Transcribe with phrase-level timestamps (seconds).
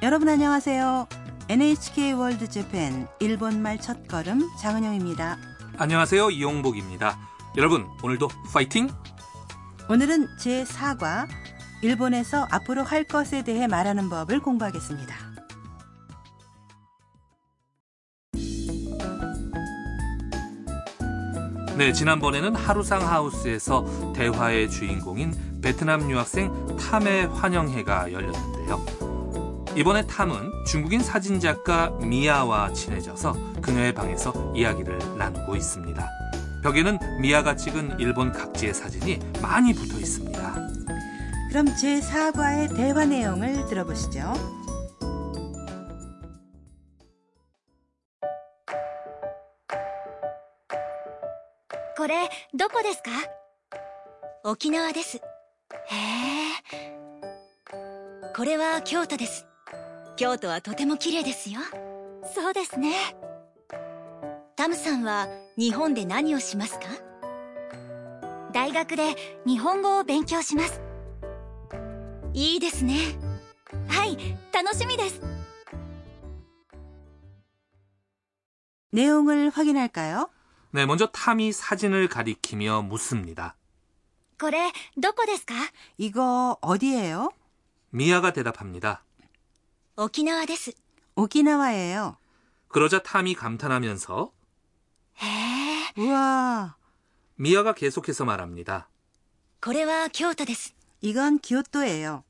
[0.00, 1.08] 여러분 안녕하세요.
[1.48, 5.36] NHK 월드 재팬 일본말 첫걸음 장은영입니다.
[5.76, 6.30] 안녕하세요.
[6.30, 7.18] 이용복입니다.
[7.56, 8.88] 여러분, 오늘도 파이팅!
[9.88, 11.26] 오늘은 제4과
[11.82, 15.16] 일본에서 앞으로 할 것에 대해 말하는 법을 공부하겠습니다.
[21.76, 29.07] 네, 지난번에는 하루상 하우스에서 대화의 주인공인 베트남 유학생 탐의 환영회가 열렸는데요.
[29.77, 36.09] 이번에 탐은 중국인 사진작가 미아와 친해져서 그녀의 방에서 이야기를 나누고 있습니다.
[36.63, 40.53] 벽에는 미아가 찍은 일본 각지의 사진이 많이 붙어 있습니다.
[41.49, 44.33] 그럼 제4과의 대화 내용을 들어보시죠.
[52.03, 53.11] これどこですか
[54.43, 55.21] 沖縄ですへ
[56.75, 56.93] え
[58.35, 59.45] これは京都です
[60.17, 61.59] 京都はとても綺麗ですよ
[62.33, 62.93] そうですね
[64.55, 66.85] タムさんは日本で何をしますか
[68.53, 70.81] 大学で日本語を勉強します
[72.33, 72.95] いいですね
[73.87, 74.17] はい
[74.53, 75.21] 楽しみです
[78.91, 80.29] 내용을 확인할까요?
[80.71, 83.55] 네, 먼저 탐이 사진을 가리키며 묻습니다.
[84.39, 85.53] これどこですか
[85.97, 87.29] 이거 어디예요?
[87.89, 89.03] 미아가 대답합니다.
[89.97, 90.73] 沖縄です
[91.15, 92.17] 오키나와예요.
[92.69, 94.31] 그러자 탐이 감탄하면서
[95.21, 96.75] へえ 우와,
[97.35, 98.89] 미아가 계속해서 말합니다.
[99.61, 102.23] これは京都です 이건 기오토예요.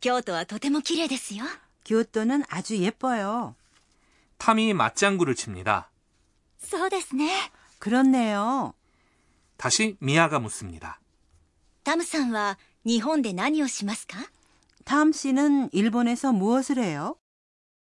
[0.00, 1.44] 京都はとても綺麗ですよ
[1.84, 3.54] 기오토는 아주 예뻐요.
[4.38, 5.90] 탐이 맞장구를 칩니다.
[6.58, 7.30] そうですね
[7.80, 8.74] 그렇네요.
[9.56, 11.00] 다시 미아가 묻습니다.
[11.84, 14.18] タムさんは日本で何をしますか
[14.84, 17.16] 탐 씨는 일본에서 무엇을 해요?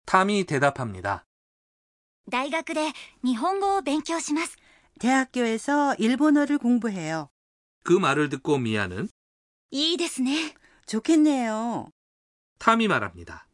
[0.07, 1.25] 탐이 대답합니다.
[2.29, 2.93] 大学で
[3.25, 4.57] 日本語を勉強します
[4.99, 7.29] 대학교에서 일본어를 공부해요.
[7.85, 9.09] 그 말을 듣고 미아는
[9.71, 10.55] いいですね
[10.87, 11.89] 좋겠네요.
[12.59, 13.47] 탐이 말합니다.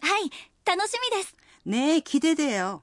[0.00, 0.30] はい
[0.64, 1.34] 楽しみです
[1.64, 2.82] 네, 기대돼요.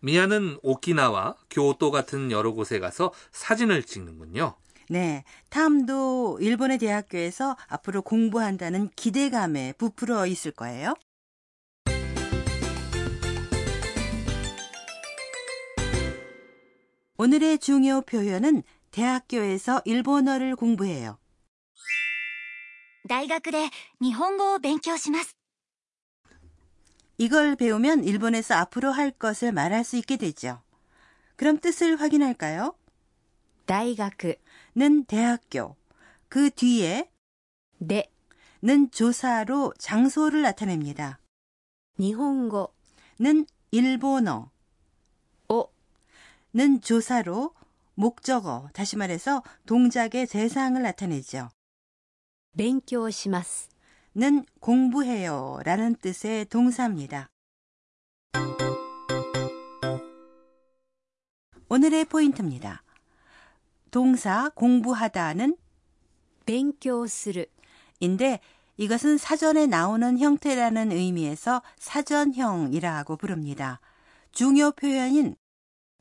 [0.00, 4.56] 미아는 오키나와 교토 같은 여러 곳에 가서 사진을 찍는군요.
[4.88, 10.94] 네, 탐도 일본의 대학교에서 앞으로 공부한다는 기대감에 부풀어 있을 거예요.
[17.16, 21.18] 오늘의 중요 표현은 대학교에서 일본어를 공부해요.
[23.08, 23.68] 大学で
[24.00, 25.36] 日本語を勉強します
[27.18, 30.62] 이걸 배우면 일본에서 앞으로 할 것을 말할 수 있게 되죠.
[31.36, 32.74] 그럼 뜻을 확인할까요?
[33.66, 34.36] 大学
[34.76, 35.76] 는 대학교,
[36.28, 37.10] 그 뒤에
[37.80, 38.10] で
[38.62, 41.18] 는 조사로 장소를 나타냅니다.
[41.98, 42.72] 日本語
[43.20, 44.50] 는 일본어,
[45.48, 45.72] を
[46.54, 47.54] 는 조사로
[47.94, 51.50] 목적어, 다시 말해서 동작의 대상을 나타내죠.
[52.54, 53.70] 勉強します
[54.14, 57.30] 는 공부해요 라는 뜻의 동사입니다.
[61.68, 62.82] 오늘의 포인트입니다.
[63.96, 65.56] 동사 공부하다는
[66.46, 67.46] 勉強する
[68.00, 68.40] 인데
[68.76, 73.80] 이것은 사전에 나오는 형태라는 의미에서 사전형이라고 부릅니다.
[74.32, 75.36] 중요 표현인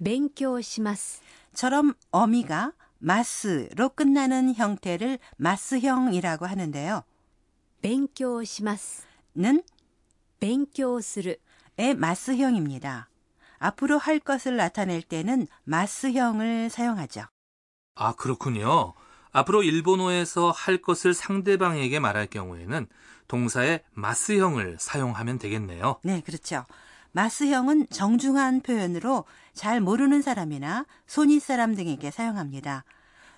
[0.01, 1.21] 勉強します
[1.53, 7.03] 처럼 어미가 마스로 끝나는 형태를 마스형이라고 하는데요.
[7.81, 9.63] 勉強します 는
[10.39, 11.39] 勉強する
[11.77, 13.09] 의 마스형입니다.
[13.59, 17.25] 앞으로 할 것을 나타낼 때는 마스형을 사용하죠.
[17.96, 18.94] 아, 그렇군요.
[19.32, 22.86] 앞으로 일본어에서 할 것을 상대방에게 말할 경우에는
[23.28, 25.96] 동사의 마스형을 사용하면 되겠네요.
[26.04, 26.64] 네, 그렇죠.
[27.12, 32.84] 마스형은 정중한 표현으로 잘 모르는 사람이나 손윗 사람 등에게 사용합니다.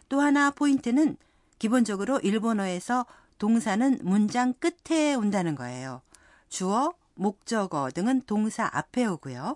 [0.08, 1.16] 또 하나 포인트는
[1.58, 3.06] 기본적으로 일본어에서
[3.38, 6.02] 동사는 문장 끝에 온다는 거예요.
[6.48, 9.54] 주어, 목적어 등은 동사 앞에 오고요.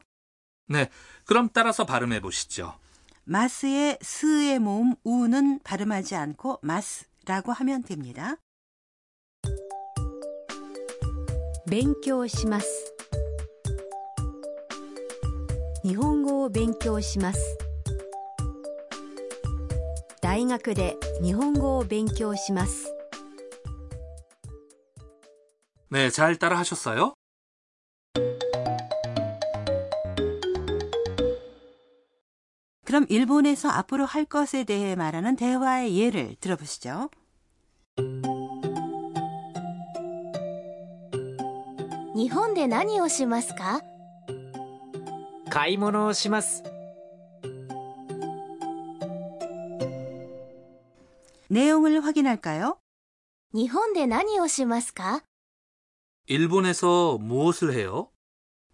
[0.69, 0.89] 네,
[1.25, 2.79] 그럼 따라서 발음해 보시죠.
[3.26, 8.38] 마스의 스의 모음 우는 발음하지 않고 마스라고 하면 됩니다.
[11.70, 12.94] 勉強します
[15.84, 17.58] 日本語を勉強します
[20.22, 22.94] 大学で日本語を勉強します
[25.90, 27.16] 네, 잘 따라 하셨어요?
[32.92, 37.10] 그럼 일본에서 앞으로 할 것에 대해 말하는 대화의 예를 들어보시죠.
[42.16, 43.82] 日本で何をしますか
[45.52, 46.64] 買い物をします
[51.50, 52.80] 내용을 확인할까요?
[53.54, 55.24] 日本で何をしますか
[56.28, 58.10] 일본에서 무엇을 해요?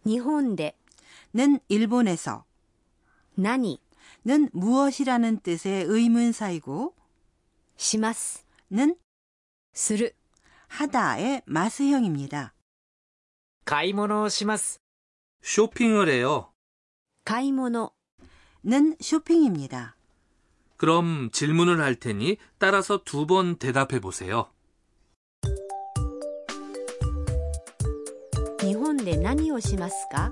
[0.06, 0.76] 日本で
[1.34, 2.46] 는 일본에서
[3.38, 3.82] 何
[4.26, 6.94] 는 무엇이라는 뜻의 의문사이고
[7.78, 8.96] します 는
[9.74, 10.14] する
[10.68, 12.54] 하다의 마스형입니다.
[13.66, 14.80] 買い物をします
[15.42, 16.52] 쇼핑을 해요.
[17.26, 17.92] 買い物
[18.66, 19.96] 는 쇼핑입니다.
[20.78, 24.50] 그럼 질문을 할 테니 따라서 두 번 대답해 보세요.
[28.62, 30.32] 日本で何をしますか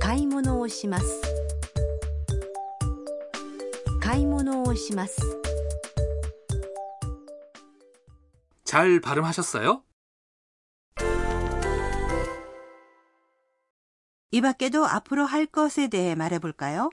[0.00, 1.29] 買い物をします
[4.10, 5.16] 買い物をします
[8.64, 9.82] 잘 발음하셨어요?
[14.32, 16.90] 이 밖에도 앞으로 할 것에 대해 말해볼까요?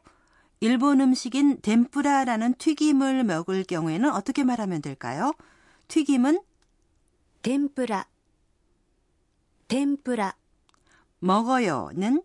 [0.60, 5.34] 일본 음식인 덴뿌라라는 튀김을 먹을 경우에는 어떻게 말하면 될까요?
[5.90, 6.40] 튀김은
[7.42, 8.08] 天ぷら
[9.68, 10.38] 天ぷら
[11.20, 12.22] 먹어요는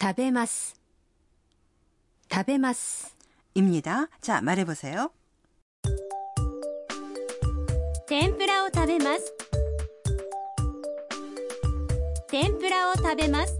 [0.00, 0.80] 食べます
[2.32, 3.16] 食べます
[3.54, 4.08] 입니다.
[4.20, 5.10] 자, 말해보세요.
[8.06, 9.34] 天ぷらを食べます
[12.30, 13.58] 天ぷらを食べます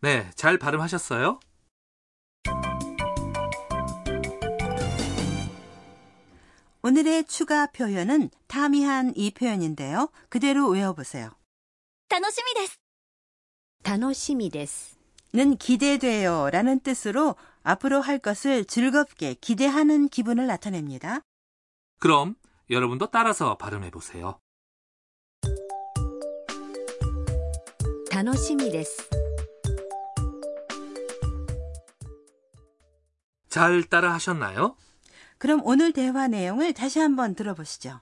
[0.00, 1.40] 네, 잘 발음하셨어요?
[6.82, 10.10] 오늘의 추가 표현은 타미한 이 표현인데요.
[10.28, 11.30] 그대로 외워보세요.
[12.10, 12.78] 楽しみです
[13.82, 14.97] 楽しみです
[15.32, 21.22] 는 기대돼요 라는 뜻으로 앞으로 할 것을 즐겁게 기대하는 기분을 나타냅니다.
[21.98, 22.36] 그럼
[22.70, 24.38] 여러분도 따라서 발음해 보세요.
[28.12, 29.10] 楽しみです
[33.48, 34.76] 잘 따라 하셨나요?
[35.38, 38.00] 그럼 오늘 대화 내용을 다시 한번 들어보시죠.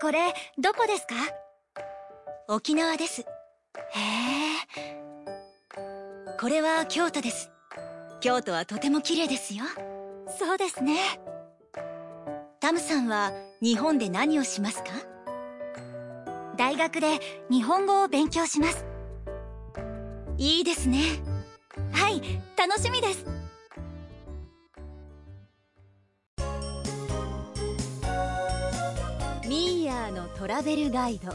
[0.00, 1.14] これどこですか
[2.49, 3.23] 沖縄です。
[3.23, 3.25] へ
[4.77, 4.97] え。
[6.39, 7.51] これは京都です。
[8.21, 9.65] 京都はとても綺麗ですよ。
[10.39, 11.19] そうですね。
[12.61, 14.85] タムさんは日本で何をしますか？
[16.55, 17.19] 大学で
[17.51, 18.85] 日本語を勉強します。
[20.37, 21.01] いいですね。
[21.91, 22.21] はい
[22.55, 23.25] 楽しみです。
[29.45, 31.33] ミーヤーのトラベルガイド。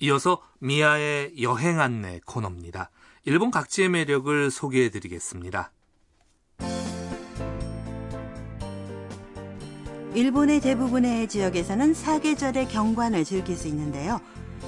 [0.00, 2.90] 이어서 미아의 여행 안내 코너입니다.
[3.24, 5.72] 일본 각지의 매력을 소개해 드리겠습니다.
[10.14, 14.20] 일본의 대부분의 지역에서는 사계절의 경관을 즐길 수 있는데요.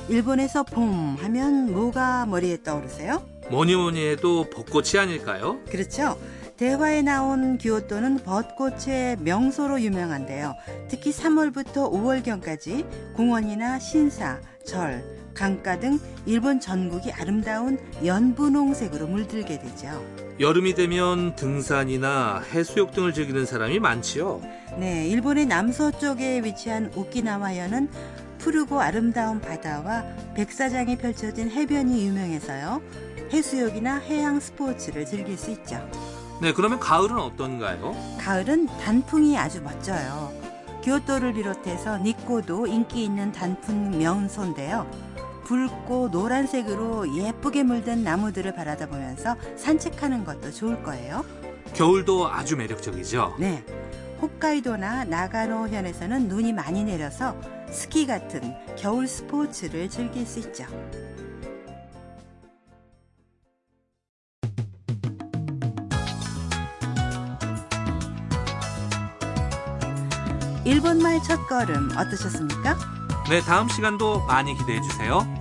[0.09, 3.25] 일본에서 봄 하면 뭐가 머리에 떠오르세요?
[3.51, 5.59] 뭐니 뭐니 해도 벚꽃이 아닐까요?
[5.65, 6.19] 그렇죠.
[6.57, 10.55] 대화에 나온 교토는 벚꽃의 명소로 유명한데요.
[10.89, 20.05] 특히 3월부터 5월경까지 공원이나 신사, 절, 강가 등 일본 전국이 아름다운 연분홍색으로 물들게 되죠.
[20.39, 24.43] 여름이 되면 등산이나 해수욕 등을 즐기는 사람이 많지요.
[24.79, 27.89] 네, 일본의 남서쪽에 위치한 오키나와현은
[28.37, 32.83] 푸르고 아름다운 바다와 백사장이 펼쳐진 해변이 유명해서요.
[33.33, 35.81] 해수욕이나 해양 스포츠를 즐길 수 있죠.
[36.43, 37.97] 네, 그러면 가을은 어떤가요?
[38.19, 40.39] 가을은 단풍이 아주 멋져요.
[40.85, 45.10] 교토를 비롯해서 니코도 인기 있는 단풍 명소인데요.
[45.51, 51.25] 붉고 노란색으로 예쁘게 물든 나무들을 바라다 보면서 산책하는 것도 좋을 거예요.
[51.75, 53.35] 겨울도 아주 매력적이죠.
[53.37, 53.65] 네.
[54.23, 57.35] 홋카이도나 나가노 현에서는 눈이 많이 내려서
[57.69, 60.67] 스키 같은 겨울 스포츠를 즐길 수 있죠.
[70.65, 72.77] 일본말 첫걸음 어떠셨습니까?
[73.29, 75.40] 네, 다음 시간도 많이 기대해 주세요.